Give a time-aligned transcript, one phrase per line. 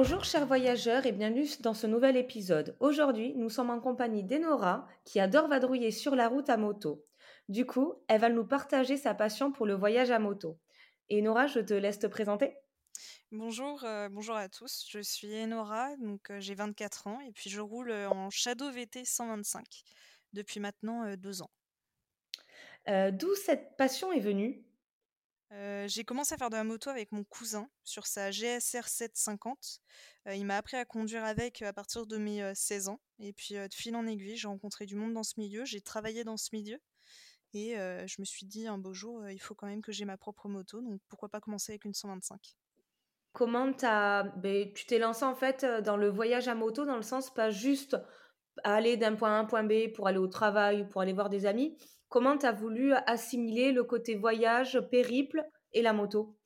[0.00, 2.76] Bonjour chers voyageurs et bienvenue dans ce nouvel épisode.
[2.78, 7.04] Aujourd'hui, nous sommes en compagnie d'Enora qui adore vadrouiller sur la route à moto.
[7.48, 10.56] Du coup, elle va nous partager sa passion pour le voyage à moto.
[11.10, 12.54] Enora, je te laisse te présenter.
[13.32, 14.86] Bonjour, euh, bonjour à tous.
[14.88, 18.70] Je suis Enora, donc euh, j'ai 24 ans et puis je roule euh, en Shadow
[18.70, 19.64] VT 125
[20.32, 21.50] depuis maintenant deux ans.
[22.86, 24.64] D'où cette passion est venue?
[25.50, 29.80] J'ai commencé à faire de la moto avec mon cousin sur sa GSR 750.
[30.32, 33.00] il m'a appris à conduire avec à partir de mes 16 ans.
[33.18, 36.24] Et puis de fil en aiguille, j'ai rencontré du monde dans ce milieu, j'ai travaillé
[36.24, 36.78] dans ce milieu.
[37.54, 40.18] Et je me suis dit un beau jour, il faut quand même que j'ai ma
[40.18, 42.38] propre moto, donc pourquoi pas commencer avec une 125.
[43.32, 47.02] Comment as, ben, tu t'es lancé en fait dans le voyage à moto, dans le
[47.02, 47.96] sens pas juste
[48.64, 51.12] aller d'un point A à un point B pour aller au travail ou pour aller
[51.12, 51.76] voir des amis,
[52.08, 56.38] Comment tu as voulu assimiler le côté voyage, périple et la moto?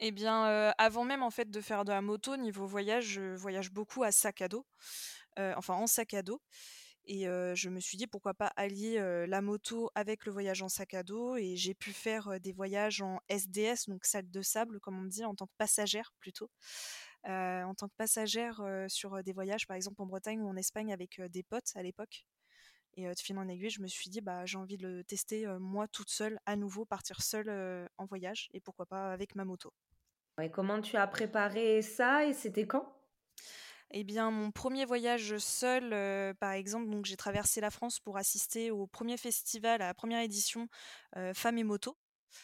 [0.00, 3.36] Eh bien, euh, avant même en fait de faire de la moto, niveau voyage, je
[3.36, 4.66] voyage beaucoup à sac à dos,
[5.38, 6.42] euh, enfin en sac à dos.
[7.06, 10.68] Et euh, je me suis dit pourquoi pas allier la moto avec le voyage en
[10.68, 11.36] sac à dos.
[11.36, 15.24] Et j'ai pu faire des voyages en SDS, donc sac de sable, comme on dit,
[15.24, 16.50] en tant que passagère plutôt.
[17.24, 21.20] en tant que passagère sur des voyages, par exemple en Bretagne ou en Espagne avec
[21.30, 22.26] des potes à l'époque.
[22.96, 25.46] Et de fil en aiguille, je me suis dit, bah, j'ai envie de le tester
[25.58, 29.72] moi toute seule, à nouveau, partir seule en voyage et pourquoi pas avec ma moto.
[30.40, 32.92] Et comment tu as préparé ça et c'était quand?
[33.90, 35.90] Eh bien, mon premier voyage seul,
[36.36, 40.20] par exemple, donc j'ai traversé la France pour assister au premier festival, à la première
[40.20, 40.68] édition
[41.34, 41.96] Femmes et Moto.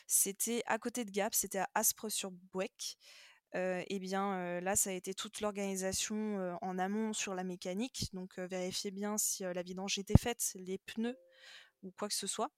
[0.06, 1.82] C'était à côté de Gap, c'était à
[3.52, 8.10] Aspres-sur-Bouec et bien là, ça a été toute l'organisation en amont sur la mécanique.
[8.12, 11.18] Donc vérifiez bien si la vidange était faite, les pneus
[11.82, 12.50] ou quoi que ce soit.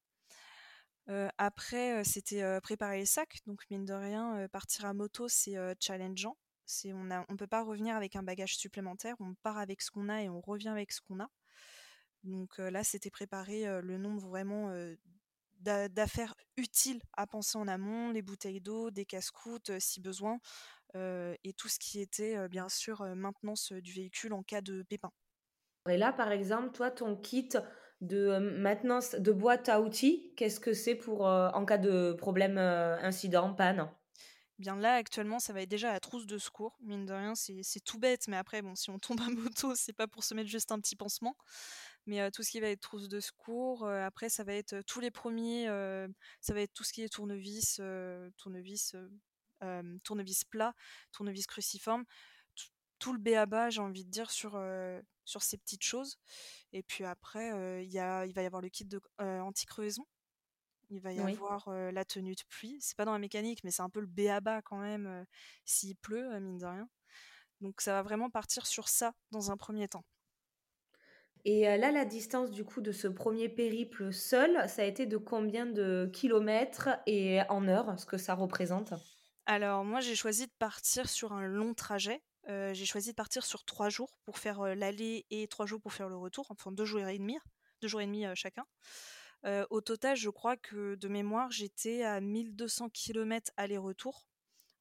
[1.38, 3.40] après, c'était préparer les sacs.
[3.46, 6.36] Donc mine de rien, partir à moto, c'est challengeant.
[6.64, 9.16] C'est, on ne on peut pas revenir avec un bagage supplémentaire.
[9.20, 11.28] On part avec ce qu'on a et on revient avec ce qu'on a.
[12.22, 14.72] Donc là, c'était préparer le nombre vraiment
[15.60, 20.38] d'affaires utiles à penser en amont, les bouteilles d'eau, des casse-croûtes si besoin,
[20.94, 25.10] et tout ce qui était bien sûr maintenance du véhicule en cas de pépin.
[25.88, 27.48] Et là, par exemple, toi, ton kit
[28.00, 33.54] de maintenance de boîte à outils, qu'est-ce que c'est pour en cas de problème, incident,
[33.54, 33.88] panne?
[34.58, 36.76] Bien là, actuellement, ça va être déjà la trousse de secours.
[36.80, 39.92] Mine de rien, c'est tout bête, mais après, bon, si on tombe à moto, c'est
[39.92, 41.36] pas pour se mettre juste un petit pansement.
[42.06, 45.10] Mais tout ce qui va être trousse de secours, après, ça va être tous les
[45.10, 45.66] premiers,
[46.40, 47.80] ça va être tout ce qui est tournevis,
[48.36, 48.94] tournevis
[50.04, 50.74] tournevis plat,
[51.12, 52.04] tournevis cruciforme,
[52.98, 54.60] tout le béaba, j'ai envie de dire, sur,
[55.24, 56.18] sur ces petites choses.
[56.72, 60.06] Et puis après, il y a, il va y avoir le kit de anti-crevaison.
[60.90, 62.76] Il va y avoir la tenue de pluie.
[62.80, 65.26] C'est pas dans la mécanique, mais c'est un peu le béaba quand même
[65.64, 66.88] s'il pleut, mine de rien.
[67.60, 70.04] Donc ça va vraiment partir sur ça dans un premier temps.
[71.44, 75.16] Et là, la distance du coup de ce premier périple seul, ça a été de
[75.16, 78.92] combien de kilomètres et en heures, ce que ça représente?
[79.46, 82.22] Alors moi j'ai choisi de partir sur un long trajet.
[82.48, 86.08] j'ai choisi de partir sur trois jours pour faire l'aller et trois jours pour faire
[86.08, 87.38] le retour, enfin deux jours et demi,
[87.80, 88.64] deux jours et demi chacun.
[89.70, 94.26] au total, je crois que de mémoire, j'étais à 1200 km aller-retour,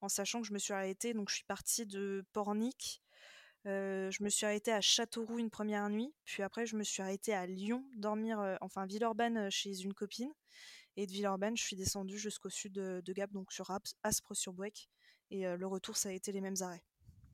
[0.01, 3.01] en sachant que je me suis arrêtée, donc je suis partie de Pornic,
[3.65, 7.33] je me suis arrêtée à Châteauroux une première nuit, puis après je me suis arrêtée
[7.33, 10.31] à Lyon, dormir, enfin Villeurbanne chez une copine,
[10.97, 13.71] et de Villeurbanne, je suis descendue jusqu'au sud de, Gap, donc sur
[14.03, 14.89] Aspres-sur-Bouec.
[15.29, 16.83] Et euh, le retour, ça a été les mêmes arrêts.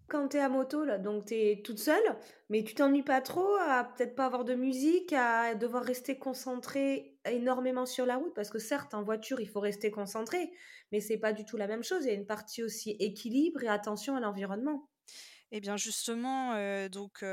[0.07, 2.15] Quand tu es à moto, là, donc tu es toute seule,
[2.49, 7.19] mais tu t'ennuies pas trop à peut-être pas avoir de musique, à devoir rester concentré
[7.25, 8.33] énormément sur la route?
[8.33, 10.49] Parce que certes, en voiture, il faut rester concentré,
[10.93, 12.05] mais c'est pas du tout la même chose.
[12.05, 14.87] Il y a une partie aussi équilibre et attention à l'environnement.
[15.51, 16.53] Eh bien justement,
[16.89, 17.23] donc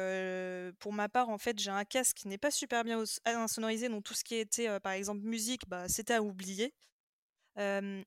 [0.79, 4.05] pour ma part, en fait, j'ai un casque qui n'est pas super bien insonorisé, donc
[4.05, 6.75] tout ce qui était, par exemple, musique, bah, c'était à oublier.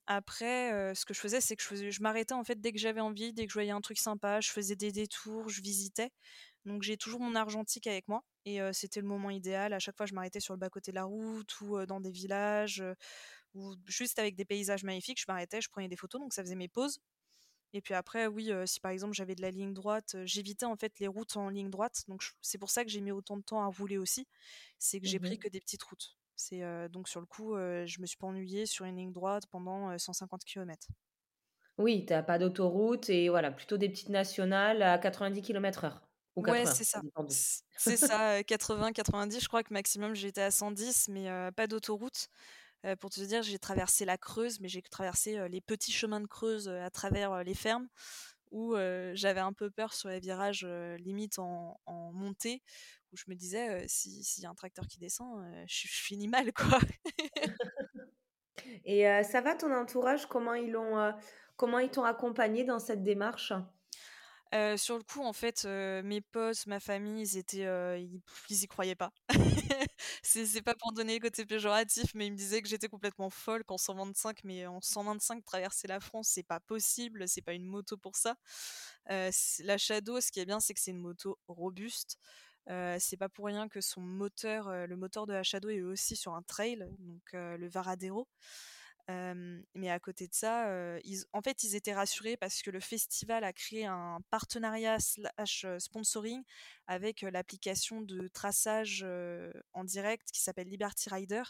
[0.08, 3.02] après, ce que je faisais, c'est que je, je m'arrêtais en fait dès que j'avais
[3.02, 6.10] envie, dès que je voyais un truc sympa, je faisais des détours, je visitais.
[6.66, 9.74] Donc j'ai toujours mon argentique avec moi et c'était le moment idéal.
[9.74, 12.84] À chaque fois, je m'arrêtais sur le bas-côté de la route ou dans des villages
[13.56, 15.20] ou juste avec des paysages magnifiques.
[15.22, 17.00] Je m'arrêtais, je prenais des photos, donc ça faisait mes pauses.
[17.74, 21.00] Et puis après, oui, si par exemple j'avais de la ligne droite, j'évitais en fait
[21.00, 23.62] les routes en ligne droite, donc c'est pour ça que j'ai mis autant de temps
[23.64, 24.28] à rouler aussi.
[24.80, 25.38] C'est que j'ai Mmh pris mh.
[25.38, 26.18] que des petites routes.
[26.36, 29.46] C'est, donc sur le coup, heu, je me suis pas ennuyée sur une ligne droite
[29.48, 30.88] pendant, heu, 150 kilomètres.
[31.80, 36.02] Oui, tu as pas d'autoroute et voilà, plutôt des petites nationales à 90 km/h
[36.36, 37.02] ou Ouais, c'est 80, ça ça.
[37.02, 37.38] dépend d'où.
[37.38, 42.30] C c'est ça, heu, 80-90, je crois que maximum j'étais à 110, mais pas d'autoroute.
[43.00, 46.70] Pour te dire, j'ai traversé la Creuse, mais j'ai traversé, les petits chemins de Creuse,
[46.70, 47.88] à travers, les fermes
[48.52, 48.76] où,
[49.14, 50.66] j'avais un peu peur sur les virages,
[51.00, 52.64] limite en en montée,
[53.12, 56.02] où je me disais, heu: «Si s'il y a un tracteur qui descend, je je
[56.04, 56.80] finis mal, quoi».
[58.86, 60.28] Et ça va ton entourage?
[60.28, 61.14] Comment ils l'ont,
[61.58, 63.54] comment ils t'ont accompagné dans cette démarche?
[64.78, 68.96] Sur le coup, en fait, mes potes, ma famille, ils étaient, ils ils y croyaient
[68.96, 69.12] pas.
[70.24, 73.64] C'est pas pour donner le côté péjoratif, mais ils me disaient que j'étais complètement folle
[73.64, 77.98] qu'en 125, mais en 125 traverser la France, c'est pas possible, c'est pas une moto
[77.98, 78.36] pour ça.
[79.10, 82.18] La Shadow, ce qui est bien, c'est que c'est une moto robuste.
[83.00, 86.36] C'est pas pour rien que son moteur, le moteur de la Shadow est aussi sur
[86.36, 88.28] un trail, donc le Varadero.
[89.10, 93.44] Mais à côté de ça, ils en fait, ils étaient rassurés parce que le festival
[93.44, 96.44] a créé un partenariat slash, sponsoring
[96.88, 99.06] avec, l'application de traçage,
[99.74, 101.44] en direct qui s'appelle Liberty Rider.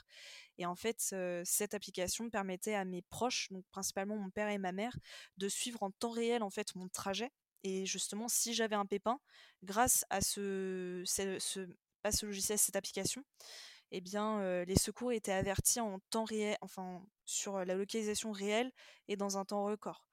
[0.59, 1.15] Et en fait,
[1.45, 4.97] cette application permettait à mes proches, donc principalement mon père et ma mère,
[5.37, 7.31] de suivre en temps réel, en fait, mon trajet.
[7.63, 9.19] Et justement, si j'avais un pépin,
[9.63, 11.67] grâce à ce ce ce
[12.03, 13.23] pas ce logiciel, cette application,
[13.91, 18.71] et bien, les secours étaient avertis en temps réel, enfin, sur, la localisation réelle
[19.09, 20.07] et dans un temps record.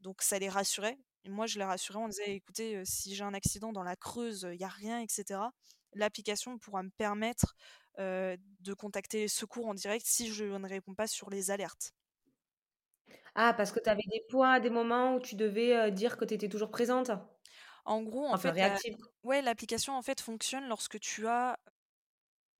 [0.00, 3.34] Donc ça les rassurait et moi je les rassurais, on disait: «Écoutez, si j'ai un
[3.34, 5.52] accident dans la Creuse, il y a rien et cetera,
[5.94, 7.56] l'application pourra me permettre,
[7.98, 11.92] de contacter les secours en direct si je ne réponds pas sur les alertes».
[13.34, 16.34] Ah, parce que tu avais des points, des moments où tu devais, dire que tu
[16.34, 17.10] étais toujours présente?
[17.84, 18.80] En gros, en Enfin fait, la
[19.22, 21.58] ouais, l'application, en fait, fonctionne lorsque tu as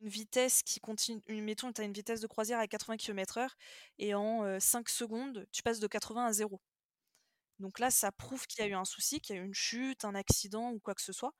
[0.00, 3.56] une vitesse qui continue mettons, tu une vitesse de croisière à 80 kilomètres-heure
[3.98, 6.60] et en, heu, 5 secondes, tu passes de 80 à 0.
[7.60, 9.54] Donc là, ça prouve qu'il y a eu un souci, qu'il y a eu une
[9.54, 11.34] chute, un accident ou quoi que ce soit.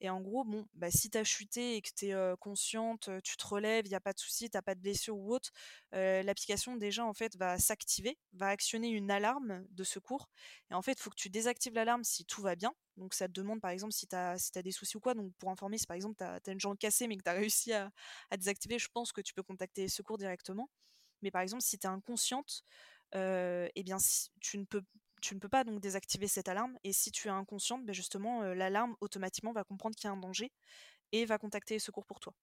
[0.00, 3.36] Et en gros, bon, bah, si tu as chuté et que tu es consciente, tu
[3.36, 5.50] te relèves, il y a pas de souci, tu as pas de blessure ou autre,
[5.92, 10.28] l'application déjà en fait va s'activer, va actionner une alarme de secours
[10.70, 12.72] et en fait, il faut que tu désactives l'alarme si tout va bien.
[12.96, 15.14] Donc ça te demande par exemple si tu as si des soucis ou quoi.
[15.14, 17.34] Donc pour informer, si par exemple tu as une jambe cassée mais que tu as
[17.34, 17.90] réussi à
[18.36, 20.70] désactiver, je pense que tu peux contacter les secours directement.
[21.22, 22.62] Mais par exemple, si tu es inconsciente,
[23.14, 24.82] et bien si tu ne peux
[25.22, 28.42] tu ne peux pas donc désactiver cette alarme et si tu es inconsciente, beh, justement,
[28.44, 30.52] heu, l'alarme automatiquement va comprendre qu'il y a un danger
[31.12, 32.34] et va contacter les secours pour toi.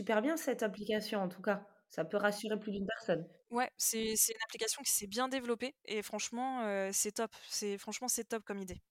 [0.00, 3.28] Super bien cette application en tout cas, ça peut rassurer plus d'une personne.
[3.50, 7.34] Ouais, c'est une application qui s'est bien développée et franchement, heu, c'est top.
[7.48, 8.82] C'est franchement, c'est top comme idée.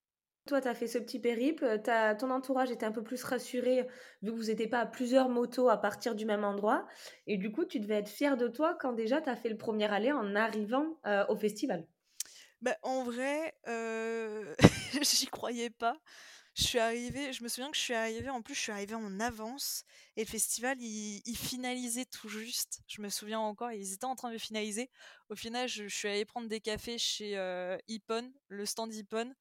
[0.48, 3.88] Toi, tu as fait ce petit périple, tu ton entourage était un peu plus rassuré,
[4.22, 6.86] vu que vous étiez pas à plusieurs motos à partir du même endroit
[7.28, 9.58] et du coup, tu devais être fière de toi quand déjà tu as fait le
[9.58, 11.00] premier aller en arrivant,
[11.30, 11.88] au festival?
[12.62, 13.54] Bah, en vrai,
[15.02, 15.98] j'y croyais pas.
[16.58, 18.96] Je suis arrivée je me souviens que je suis arrivée en plus, je suis arrivée
[18.96, 19.84] en avance
[20.16, 22.82] et le festival, il il finalisait tout juste.
[22.88, 24.90] Je me souviens encore, ils étaient en train de finaliser.
[25.30, 29.34] Au final, je je suis allée prendre des cafés chez, heu, Ippon, le stand Ippon,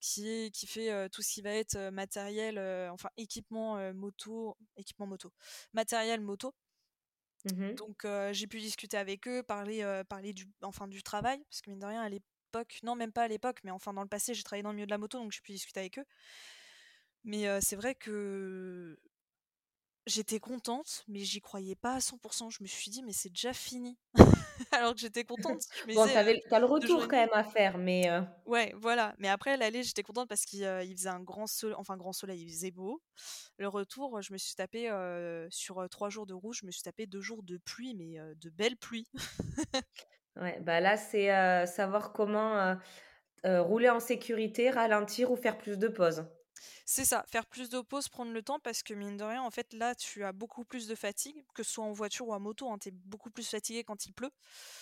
[0.00, 2.58] qui est qui fait, tout ce qui va être, matériel,
[2.92, 5.32] enfin équipement, moto équipement moto,
[5.74, 6.54] matériel moto.
[7.44, 7.78] Mmh mh.
[7.78, 11.78] Donc j'ai pu discuter avec eux, parler, parler du enfin du travail, parce que mine
[11.80, 12.08] de rien à
[12.50, 14.76] l'époque non même pas à l'époque, mais enfin dans le passé, j'ai travaillé dans le
[14.76, 16.04] milieu de la moto, donc j'ai pu discuter avec eux.
[17.24, 18.98] Mais c'est vrai que
[20.06, 22.18] j'étais contente, mais j'y croyais pas à 100
[22.50, 23.98] Je me suis dit: «Mais c'est déjà fini».
[24.72, 25.62] Alors que j'étais contente.
[25.86, 27.28] Je Bon, tu disais, heu, avais tu as le 2 jours retour et quand même
[27.32, 28.08] à faire, mais
[28.46, 29.14] Ouais, voilà.
[29.18, 30.60] Mais après l'aller, j'étais contente parce qu'il,
[30.96, 33.00] faisait un grand sol enfin grand soleil, il faisait beau.
[33.58, 36.82] Le retour, je me suis tapée, heu, sur, 3 jours de route, je me suis
[36.82, 39.06] tapée 2 jours de pluie, mais de belle pluie.
[40.36, 41.26] ouais, bah, là, c'est,
[41.66, 42.76] savoir comment,
[43.44, 46.24] rouler en sécurité, ralentir ou faire plus de pauses.
[46.84, 49.50] C'est ça, faire plus de pauses, prendre le temps parce que mine de rien, en
[49.50, 52.40] fait, là, tu as beaucoup plus de fatigue, que ce soit en voiture ou en
[52.40, 54.30] moto, hein, tu es beaucoup plus fatigué quand il pleut.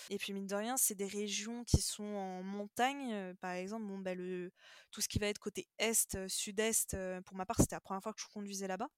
[0.09, 3.35] Et puis mine de rien, c'est des régions qui sont en montagne.
[3.35, 4.51] par exemple, bon, bah, le,
[4.91, 8.13] tout ce qui va être côté est, sud-est, pour ma part, c'était la première fois
[8.13, 8.89] que je conduisais là-bas.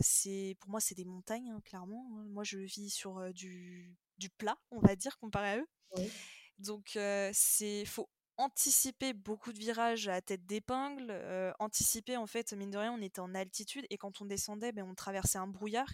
[0.00, 2.06] C'est, pour moi, c'est des montagnes, hein, clairement.
[2.12, 2.24] hein.
[2.30, 5.66] Moi, je vis sur du, du plat, on va dire, comparé à eux.
[5.96, 6.12] Oui.
[6.58, 6.98] Donc
[7.32, 8.08] c'est faut
[8.38, 11.12] anticiper beaucoup de virages à tête d'épingle,
[11.58, 14.82] anticiper en fait, mine de rien, on était en altitude et quand on descendait, beh,
[14.82, 15.90] on traversait un brouillard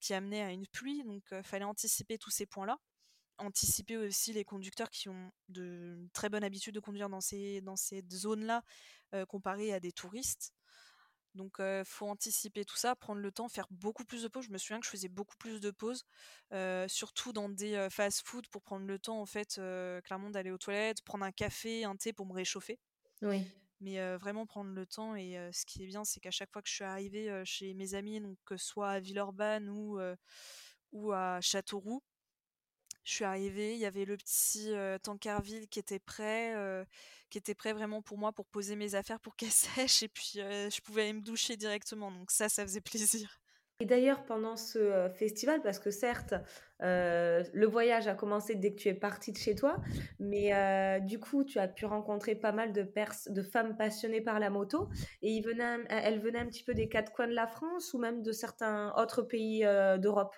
[0.00, 2.78] qui amenait à une pluie, donc heu, fallait anticiper tous ces points-là
[3.38, 7.76] anticiper aussi les conducteurs qui ont de très bonnes habitudes de conduire dans ces dans
[7.76, 8.62] cette zone-là,
[9.14, 10.52] heu, comparé à des touristes.
[11.34, 14.46] Donc heu, faut anticiper tout ça, prendre le temps, faire beaucoup plus de pauses.
[14.46, 16.04] Je me souviens que je faisais beaucoup plus de pauses,
[16.88, 19.60] surtout dans des, fast-food pour prendre le temps en fait,
[20.04, 22.78] clairement d'aller aux toilettes, prendre un café, un thé pour me réchauffer.
[23.22, 23.44] Oui.
[23.80, 26.68] Mais vraiment prendre le temps et ce qui est bien, c'est qu'à chaque fois que
[26.68, 32.02] je suis arrivée, chez mes amis, donc que ce soit à Villeurbanne ou à Châteauroux,
[33.04, 36.54] je suis arrivée, il y avait le petit, heu, Tancarville qui était prêt,
[37.30, 39.50] qui était prêt vraiment pour moi pour poser mes affaires pour qu'elles
[39.88, 43.40] sèchent et puis, je pouvais aller me doucher directement donc ça, ça faisait plaisir.
[43.80, 46.34] Et d'ailleurs pendant ce, festival, parce que certes,
[46.80, 49.76] le voyage a commencé dès que tu es partie de chez toi,
[50.20, 52.84] mais du coup, tu as pu rencontrer pas mal de
[53.28, 54.88] de femmes passionnées par la moto
[55.22, 57.98] et ils venaient elles venaient un petit peu des 4 coins de la France ou
[57.98, 59.60] même de certains autres pays,
[59.98, 60.34] d'Europe?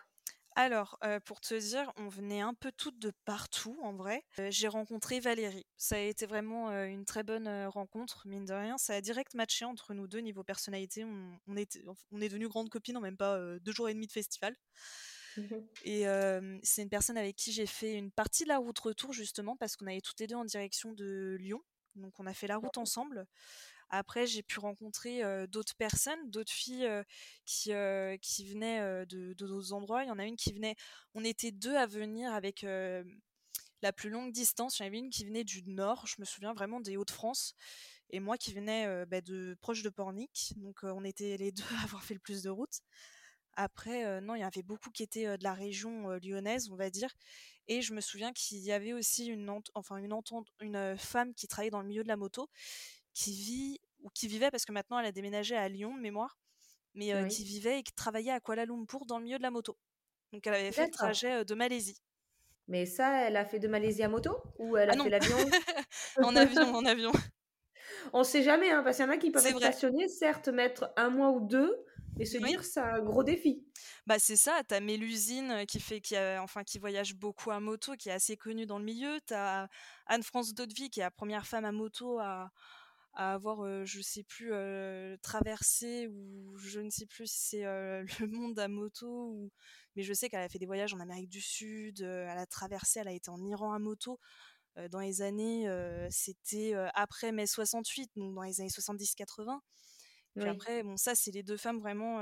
[0.58, 4.25] Alors, pour te dire, on venait un peu toutes de partout en vrai.
[4.48, 5.66] J'ai rencontré Valérie.
[5.76, 8.78] Ça a été vraiment, une très bonne, rencontre, mine de rien.
[8.78, 11.04] Ça a direct matché entre nous 2 niveau personnalité.
[11.04, 13.94] On on était on est devenues grandes copines en même pas, heu, 2 jours et
[13.94, 14.56] demi de festival.
[15.36, 15.76] Mmh mh.
[15.82, 16.04] Et
[16.62, 19.76] c'est une personne avec qui j'ai fait une partie de la route retour justement parce
[19.76, 21.60] qu'on allait toutes les 2 en direction de Lyon.
[21.94, 23.26] Donc on a fait la route ensemble.
[23.90, 26.88] Après j'ai pu rencontrer, d'autres personnes, d'autres filles,
[27.44, 27.70] qui,
[28.20, 30.04] qui venaient, de d'autres endroits.
[30.04, 30.76] Il y en a une qui venait
[31.14, 32.64] on était 2 à venir avec,
[33.82, 34.78] la plus longue distance.
[34.78, 37.54] Il y en avait une qui venait du nord, je me souviens vraiment des Hauts-de-France
[38.10, 40.52] et moi qui venais, bah, de proche de Pornic.
[40.56, 42.80] Donc on était les 2 à avoir fait le plus de route.
[43.58, 47.14] Après, non, il y avait beaucoup qui étaient, de la région, lyonnaise, on va dire
[47.68, 49.96] et je me souviens qu'il y avait aussi une enfin
[50.60, 52.48] une femme qui travaillait dans le milieu de la moto,
[53.16, 56.38] qui vit ou qui vivait parce que maintenant elle a déménagé à Lyon de mémoire,
[56.94, 57.28] mais Oui.
[57.28, 59.78] qui vivait et qui travaillait à Kuala Lumpur dans le milieu de la moto.
[60.32, 61.99] Donc elle avait fait le trajet, de Malaisie.
[62.68, 64.37] Mais ça, elle a fait de Malaisie à moto?
[64.58, 65.52] Ou elle Ah a fait l'avion?
[66.23, 67.12] En avion, en avion.
[68.12, 69.61] On sait jamais, hein, parce qu'il y en a qui peuvent être vrai.
[69.61, 71.85] passionnés, certes mettre 1 mois ou 2,
[72.16, 72.56] mais se Oui.
[72.56, 73.66] dire: «C'est un gros défi».
[74.06, 77.58] Bah, c'est ça, tu as Mélusine, qui fait qui a enfin qui voyage beaucoup à
[77.58, 79.18] moto, qui est assez connue dans le milieu.
[79.26, 79.68] Tu as
[80.06, 82.52] Anne-France Dautvie qui est la 1re femme à moto à
[83.16, 84.52] à avoir, heu, je sais plus,
[85.23, 87.62] traversé ou je ne sais plus si c'est,
[88.20, 89.50] le monde à moto ou
[89.96, 93.00] mais je sais qu'elle a fait des voyages en Amérique du Sud, elle a traversé,
[93.00, 94.20] elle a été en Iran à moto,
[94.90, 95.68] dans les années,
[96.11, 99.62] c'était, après mai 68, donc dans les années 70-80.
[100.38, 100.50] Puis Oui.
[100.50, 102.20] après, bon ça, c'est les 2 femmes vraiment,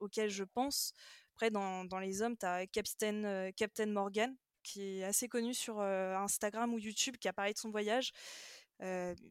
[0.00, 0.92] auxquelles je pense.
[1.36, 5.80] Après dans dans les hommes, tu as Captain, Captain Morgan qui est assez connu sur,
[5.80, 8.10] Instagram ou YouTube, qui a parlé de son voyage.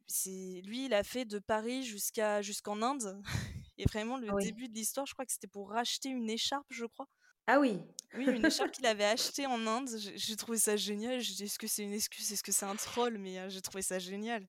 [0.08, 3.22] C'est lui, il a fait de Paris jusqu'à jusqu'en Inde
[3.78, 4.46] et vraiment le Ah oui.
[4.46, 7.08] début de l'histoire, je crois que c'était pour racheter une écharpe, je crois.
[7.48, 7.82] Ah oui!
[8.14, 9.90] Oui, une écharpe qu'il avait achetée en Inde.
[10.16, 11.20] J'ai trouvé ça génial.
[11.22, 12.32] J'ai dit: «Est-ce que c'est une excuse?
[12.32, 14.48] Est-ce que c'est un troll?» mais heu, j'ai trouvé ça génial.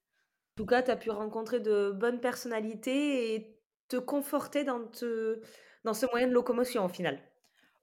[0.59, 5.41] En tout cas, tu as pu rencontrer de bonnes personnalités et te conforter dans te
[5.85, 7.21] dans ce moyen de locomotion, au final.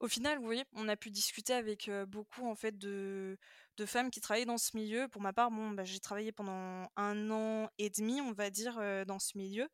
[0.04, 3.38] Au final, oui, on a pu discuter avec, beaucoup en fait de
[3.78, 5.08] de femmes qui travaillaient dans ce milieu.
[5.08, 8.76] Pour ma part, bon, bah, j'ai travaillé pendant 1 an et demi, on va dire,
[9.08, 9.70] dans ce milieu,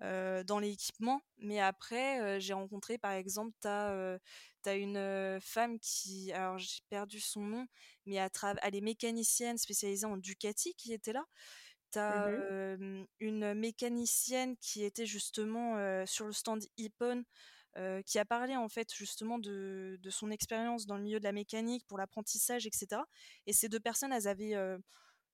[0.00, 1.20] dans l'équipement.
[1.38, 7.40] Mais après, j'ai rencontré par exemple, tu as, une, femme qui alors j'ai perdu son
[7.40, 7.66] nom,
[8.04, 11.24] mais elle trav elle est mécanicienne spécialisée en Ducati qui était là.
[11.90, 12.76] Tu Mmh as,
[13.18, 17.24] une mécanicienne qui était justement, sur le stand Hippon,
[17.78, 21.32] heu, qui a parlé en fait justement de son expérience dans le milieu de la
[21.32, 23.06] mécanique pour l'apprentissage et cetera.
[23.46, 24.78] Et ces 2 personnes, elles avaient, heu,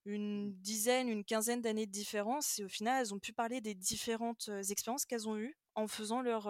[0.04, 3.74] une dizaine, une quinzaine d'années de différence et au final, elles ont pu parler des
[3.74, 6.48] différentes, heu, expériences qu'elles ont eues en faisant leurs,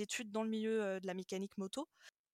[0.00, 1.88] études dans le milieu, de la mécanique moto.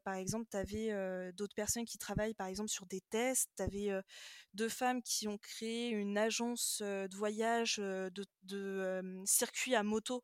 [0.04, 3.50] Par exemple, tu avais, d'autres personnes qui travaillent par exemple sur des tests.
[3.56, 4.02] Tu avais, heu,
[4.54, 8.11] 2 femmes qui ont créé une agence, de voyage, de
[8.45, 10.23] de, hem, circuits à moto,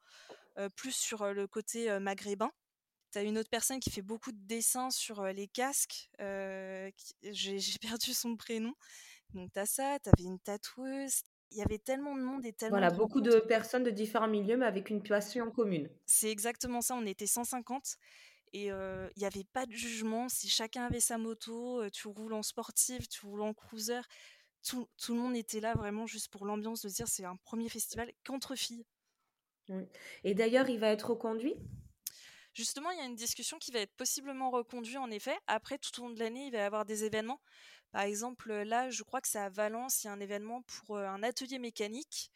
[0.76, 2.50] plus sur, le côté, maghrébin.
[3.12, 7.58] Tu as une autre personne qui fait beaucoup de dessins sur, les casques, qui j'ai
[7.82, 8.74] perdu son prénom.
[9.34, 11.22] Donc tu as ça, tu avais une tatoueuse.
[11.52, 14.26] Il y avait tellement de monde et tellement Voilà, de beaucoup de personnes de différents
[14.26, 15.88] milieux, mais avec une passion commune.
[16.06, 17.96] C'est exactement ça, on était 150
[18.52, 20.28] et il y avait pas de jugement.
[20.28, 24.00] Si chacun avait sa moto, tu roules en sportive, tu roules en cruiser,
[24.66, 27.36] tout tout le monde était là vraiment juste pour l'ambiance de se dire: «C'est un
[27.36, 28.86] 1er festival qu'entre filles».
[29.72, 29.86] Mmh
[30.24, 31.56] et d'ailleurs, il va être reconduit?
[32.54, 35.36] Justement, il y a une discussion qui va être possiblement reconduit en effet.
[35.46, 37.40] Après, tout au long de l'année, il va y avoir des événements.
[37.92, 40.62] Par exemple, heu, là, je crois que c'est à Valence, il y a un événement
[40.62, 42.30] pour, heu, un atelier mécanique.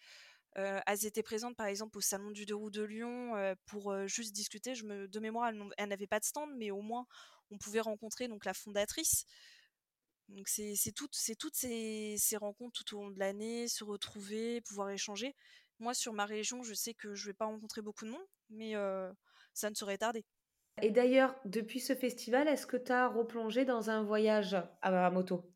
[0.59, 4.07] Heu, elles étaient présentes, par exemple, au salon du 2 roues de Lyon, heu, pour,
[4.09, 4.75] juste discuter.
[4.75, 7.07] De mémoire, elles n'avaient pas de stand, mais au moins,
[7.50, 9.26] on pouvait rencontrer donc la fondatrice.
[10.28, 15.35] Donc c'est toutes ces rencontres tout au long de l'année, se retrouver, pouvoir échanger.
[15.78, 18.75] Moi, sur ma région, je sais que je vais pas rencontrer beaucoup de monde, mais
[19.52, 20.25] ça ne saurait tarder.
[20.83, 25.50] Et d'ailleurs, depuis ce festival, est-ce que tu as replongé dans un voyage à moto?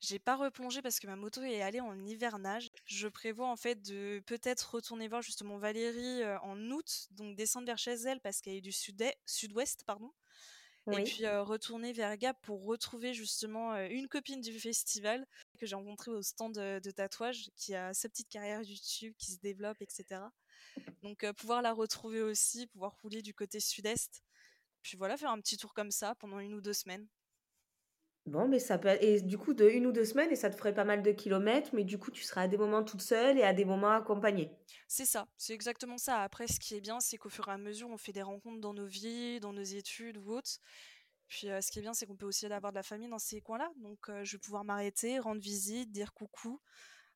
[0.00, 2.68] J'ai pas replongé parce que ma moto est allée en hivernage.
[2.84, 7.78] Je prévois en fait de peut-être retourner voir justement Valérie, en août, donc descendre vers
[7.78, 10.12] chez elle parce qu'elle est du sud-ouest, pardon
[10.90, 15.26] et puis, retourner vers Gap pour retrouver justement, une copine du festival
[15.58, 19.32] que j'ai rencontrée au stand, heu, de tatouage qui a sa petite carrière YouTube qui
[19.32, 20.32] se développe et cetera.
[21.02, 24.22] Donc pouvoir la retrouver aussi, pouvoir rouler du côté sud-est,
[24.82, 27.08] puis voilà, faire un petit tour comme ça pendant une ou 2 semaines.
[28.26, 30.56] Bon, mais ça peut et du coup de 1 ou 2 semaines et ça te
[30.56, 33.38] ferait pas mal de kilomètres, mais du coup, tu seras à des moments toute seule
[33.38, 34.50] et à des moments accompagnée?
[34.88, 36.22] C'est ça, c'est exactement ça.
[36.22, 38.60] Après ce qui est bien, c'est qu'au fur et à mesure, on fait des rencontres
[38.60, 40.58] dans nos vies, dans nos études ou autres.
[41.28, 43.18] Puis, heu, ce qui est bien, c'est qu'on peut aussi avoir de la famille dans
[43.18, 46.60] ces coins-là, donc heu, je vais pouvoir m'arrêter, rendre visite, dire coucou,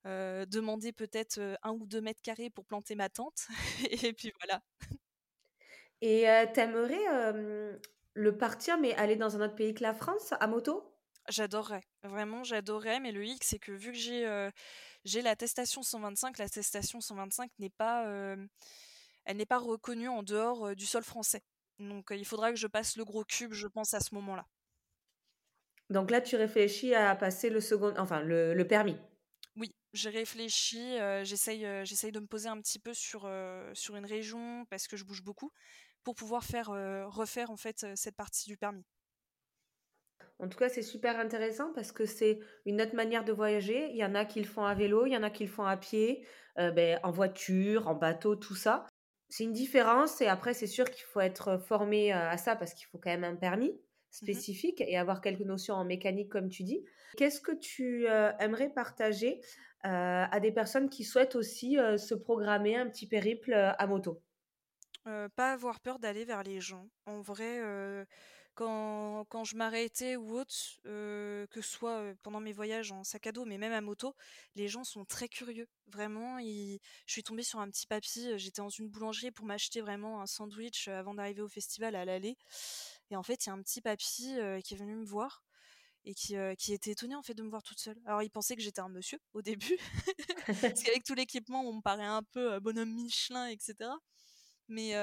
[0.07, 3.49] heu, demander peut-être, 1 ou 2 mètres carrés pour planter ma tente
[3.91, 4.63] et puis voilà.
[6.03, 7.79] Et heu, tu aimerais, hem,
[8.15, 10.90] le partir, mais aller dans un autre pays que la France à moto?
[11.29, 14.51] J'adorerais, vraiment j'adorerais, mais le hic, c'est que vu que j'ai, heu,
[15.05, 18.49] j'ai l'attestation 125, l'attestation 125 n'est pas, hem,
[19.25, 21.43] elle n'est pas reconnue en dehors, heu, du sol français.
[21.79, 24.47] Donc heu, il faudra que je passe le gros cube, je pense, à ce moment-là.
[25.91, 28.97] Donc là, tu réfléchis à passer le second enfin le le permis?
[29.57, 33.29] Oui, j'ai réfléchi, j'essaye, j'essaye de me poser un petit peu sur,
[33.75, 35.51] sur une région parce que je bouge beaucoup,
[36.05, 36.67] pour pouvoir faire,
[37.13, 38.85] refaire en fait, cette partie du permis.
[40.41, 43.91] En tout cas, c'est super intéressant parce que c'est une autre manière de voyager.
[43.91, 45.51] Il y en a qui le font à vélo, il y en a qui le
[45.51, 46.27] font à pied,
[46.59, 48.87] heu, beh, en voiture, en bateau, tout ça.
[49.29, 52.75] C'est une différence et après c'est sûr qu'il faut être, formé, heu, à ça parce
[52.75, 53.81] qu'il faut quand même un permis
[54.23, 54.43] Mmh mh.
[54.43, 56.85] spécifique et avoir quelques notions en mécanique comme tu dis.
[57.17, 58.07] Qu'est-ce que tu,
[58.41, 59.41] aimerais partager,
[59.83, 64.23] à des personnes qui souhaitent aussi, se programmer un petit périple, à moto?
[65.05, 66.89] Pas avoir peur d'aller vers les gens.
[67.07, 67.61] En vrai,
[68.55, 70.55] quand quand je m'arrêtais ou autre,
[70.85, 74.15] que ce soit, pendant mes voyages en sac à dos, mais même à moto,
[74.57, 75.69] les gens sont très curieux.
[75.89, 79.81] Vraiment, ils je suis tombée sur un petit papy, j'étais dans une boulangerie pour m'acheter
[79.81, 82.37] vraiment un sandwich, avant d'arriver au festival à l'aller
[83.11, 85.43] et en fait, il y a un petit papy, qui est venu me voir
[86.05, 87.99] et qui, était étonné, en fait, de me voir toute seule.
[88.07, 89.79] Alors il pensait que j'étais un monsieur, au début,
[90.47, 93.99] parce qu'avec tout l'équipement, on me paraît un peu, bonhomme Michelin et cetera.
[94.69, 94.95] Mais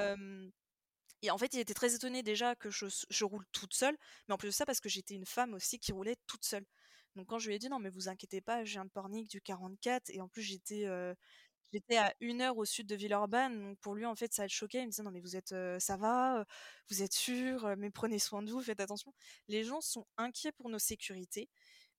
[1.22, 3.96] et en fait, il était très étonné déjà que je roule toute seule,
[4.28, 6.64] mais en plus de ça, parce que j'étais une femme aussi qui roulait toute seule.
[7.16, 9.40] Donc quand je lui ai dit: «Non mais vous inquiétez pas, viens de Pornic du
[9.42, 10.86] 44» et en plus j'étais,
[11.72, 14.48] j'étais à 1 heure au sud de Villeurbanne, donc pour lui, en fait, ça le
[14.50, 14.80] choquait.
[14.80, 16.44] Il me disait: «Non mais vous êtes, ça va,
[16.90, 17.16] vous êtes?
[17.30, 19.12] Heu, mais prenez soin de vous, faites attention».
[19.48, 21.50] Les gens sont inquiets pour nos sécurités,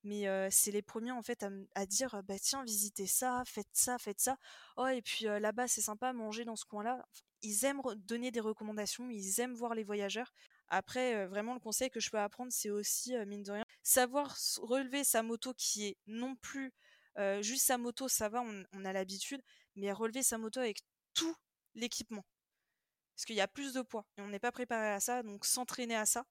[0.04, 4.22] mais c'est les premiers en fait à dire, «Bah tiens, visitez ça, faites ça, faites
[4.22, 4.38] ça.
[4.78, 7.06] Oh et puis, là-bas, c'est sympa, manger dans ce coin-là».
[7.42, 10.32] Ils aiment donner des recommandations, ils aiment voir les voyageurs.
[10.68, 13.66] Après, heu, vraiment le conseil que je peux apprendre, c'est aussi, heu, mine de rien,
[13.84, 16.74] savoir relever sa moto qui est non plus,
[17.18, 19.42] heu, juste sa moto, ça va, on on a l'habitude,
[19.76, 20.80] mais relever sa moto avec
[21.14, 21.36] tout
[21.76, 22.26] l'équipement.
[23.16, 25.46] Parce qu'il y a plus de poids et on n'est pas préparé à ça, donc
[25.46, 26.26] s'entraîner à ça.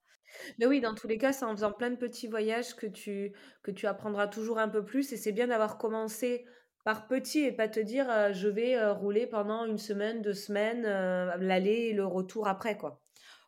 [0.58, 3.32] Mais oui, dans tous les cas, c'est en faisant plein de petits voyages que tu
[3.62, 6.46] que tu apprendras toujours un peu plus et c'est bien d'avoir commencé
[6.84, 11.88] par petit et pas te dire, «Je vais, rouler pendant une semaine, 2 semaines, l'aller
[11.90, 13.02] et le retour après», quoi.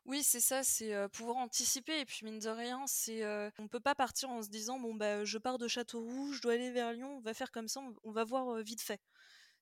[0.07, 3.23] Oui, c'est ça, c'est, pouvoir anticiper et puis mine de rien, c'est,
[3.59, 6.55] on peut pas partir en se disant: «Bon, bah, je pars de Châteauroux, je dois
[6.55, 9.01] aller vers Lyon, on va faire comme ça, on va voir, vite fait».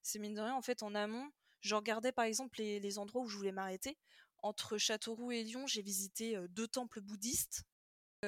[0.03, 1.29] C'est mine de rien, en fait, en amont,
[1.61, 3.97] je regardais par exemple les les endroits où je voulais m'arrêter.
[4.43, 7.63] Entre Châteauroux et Lyon, j'ai visité, heu, 2 temples bouddhistes.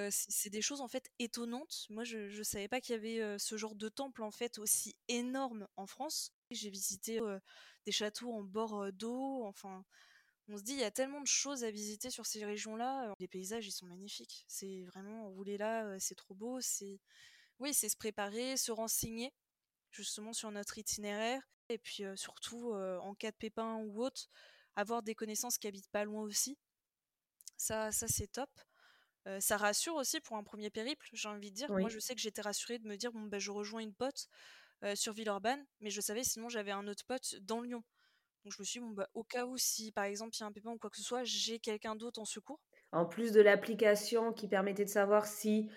[0.10, 1.86] C'est des choses, en fait, étonnantes.
[1.90, 4.96] Moi, je je savais pas qu'il y avait, ce genre de temple, en fait, aussi
[5.10, 6.32] énorme en France.
[6.50, 7.20] J'ai visité,
[7.86, 9.84] des châteaux en bord, d'eau, enfin,
[10.50, 13.28] on se dit: «Il y a tellement de choses à visiter sur ces régions-là», les
[13.30, 14.46] paysages, ils sont magnifiques.
[14.48, 17.00] C'est vraiment rouler là, c'est trop beau, c'est
[17.60, 19.34] oui, c'est se préparer, se renseigner,
[19.92, 24.30] justement sur notre itinéraire et puis, surtout, en cas de pépin ou autre,
[24.78, 26.58] avoir des connaissances qui habitent pas loin aussi.
[27.60, 28.50] Ça ça, c'est top.
[29.40, 31.72] Ça rassure aussi pour un premier périple, j'ai envie de dire.
[31.76, 34.28] Moi, je sais que j'étais rassurée de me dire: «Bon, bah, je rejoins une pote,
[34.84, 37.84] heu, sur Villeurbanne», mais je savais sinon j'avais un autre pote dans Lyon.
[38.46, 40.44] Donc je me suis dit: «Bon, bah, au cas où si, par exemple, il y
[40.44, 42.62] a un pépin ou quoi que ce soit, j'ai quelqu'un d'autre en secours».
[42.94, 45.70] En plus de l'application qui permettait de savoir si,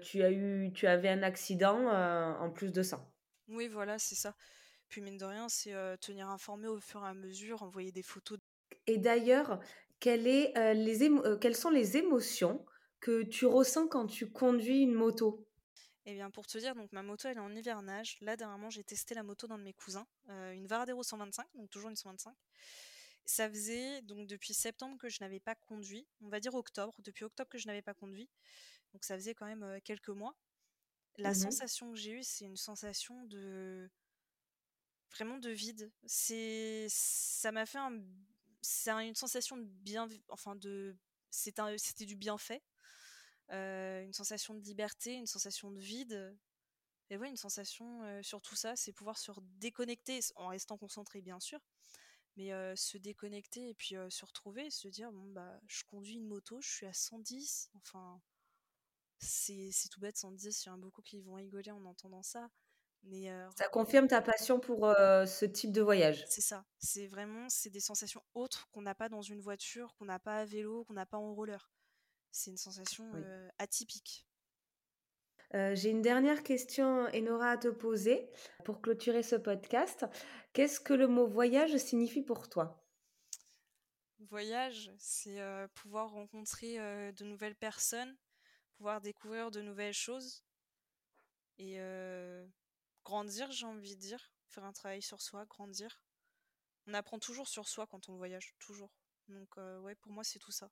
[0.00, 3.12] tu as eu tu avais un accident, en plus de ça.
[3.48, 4.34] Oui, voilà, c'est ça.
[4.90, 8.38] Puis mine de rien, c'est, tenir informé au fur et à mesure, envoyer des photos
[8.86, 9.60] Et d'ailleurs,
[10.00, 12.64] quelle est, heu, les émo heu, quelles sont les émotions
[13.00, 15.46] que tu ressens quand tu conduis une moto?
[16.06, 18.16] Eh bien, pour te dire, donc ma moto, elle est en hivernage.
[18.20, 21.70] Là, dernièrement, j'ai testé la moto d'un de mes cousins, euh, une Varadero 125, donc
[21.70, 22.34] toujours une 125.
[23.26, 27.24] Ça faisait donc depuis septembre que je n'avais pas conduit, on va dire octobre, depuis
[27.24, 28.28] octobre que je n'avais pas conduit.
[28.92, 30.34] Donc ça faisait quand même euh, quelques mois.
[31.18, 33.90] La Mmh sensation que j'ai eue, c'est une sensation de
[35.12, 35.92] vraiment de vide.
[36.06, 38.00] C'est ça m'a fait un
[38.62, 40.96] c'est une sensation de bien enfin de
[41.30, 42.62] c'était du bienfait.
[43.52, 46.36] Euh, une sensation de liberté, une sensation de vide.
[47.10, 51.20] Et ouais, une sensation euh, sur tout ça, c'est pouvoir se déconnecter en restant concentré
[51.20, 51.58] bien sûr,
[52.36, 56.28] mais euh, se déconnecter et puis se retrouver, se dire bon bah je conduis une
[56.28, 58.20] moto, je suis à 110, enfin
[59.18, 62.48] c'est tout bête 110, il y en a beaucoup qui vont rigoler en entendant ça,
[63.02, 66.24] mais ça confirme ta passion pour ce type de voyage.
[66.28, 70.04] C'est ça, c'est vraiment c'est des sensations autres qu'on n'a pas dans une voiture, qu'on
[70.04, 71.68] n'a pas à vélo, qu'on n'a pas en roller.
[72.32, 73.10] C'est une sensation
[73.58, 74.26] atypique.
[75.52, 78.30] J'ai une dernière question, Enora, à te poser
[78.64, 80.06] pour clôturer ce podcast.
[80.52, 82.84] Qu'est-ce que le mot voyage signifie pour toi?
[84.28, 85.40] Voyage, c'est
[85.74, 86.76] pouvoir rencontrer
[87.12, 88.16] de nouvelles personnes,
[88.76, 90.44] pouvoir découvrir de nouvelles choses
[91.58, 91.80] et
[93.04, 96.02] grandir, j'ai envie de dire, faire un travail sur soi, grandir.
[96.86, 98.92] On apprend toujours sur soi quand on voyage, toujours.
[99.28, 100.70] Donc ouais, pour moi, c'est tout ça.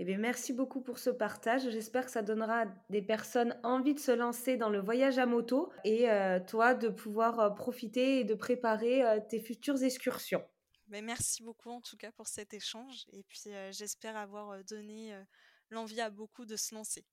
[0.00, 1.70] Eh bien, merci beaucoup pour ce partage.
[1.70, 5.26] J'espère que ça donnera à des personnes envie de se lancer dans le voyage à
[5.26, 10.42] moto et euh, toi de pouvoir euh, profiter et de préparer euh, tes futures excursions.
[10.88, 15.14] Mais merci beaucoup en tout cas pour cet échange et puis j'espère avoir donné
[15.70, 17.06] l'envie à beaucoup de se lancer.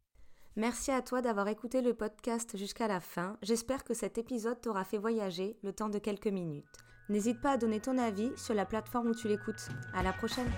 [0.57, 3.37] Merci à toi d'avoir écouté le podcast jusqu'à la fin.
[3.41, 6.65] J'espère que cet épisode t'aura fait voyager le temps de quelques minutes.
[7.07, 9.69] N'hésite pas à donner ton avis sur la plateforme où tu l'écoutes.
[9.93, 10.51] À la prochaine!